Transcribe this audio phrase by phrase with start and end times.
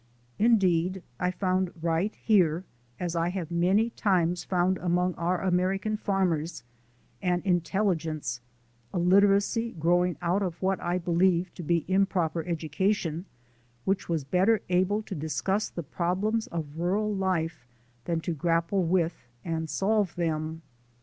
[0.39, 2.63] Indeed, I found right here,
[2.99, 6.63] as I have many times found among our American farmers,
[7.21, 8.41] an intelligence
[8.91, 13.25] (a literacy growing out of what I believe to be improper education)
[13.85, 17.67] which was better able to discuss the problems of rural life
[18.05, 20.63] than to grapple with and solve them.